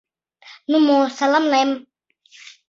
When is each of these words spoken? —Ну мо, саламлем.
—Ну 0.69 0.77
мо, 0.87 0.97
саламлем. 1.17 1.69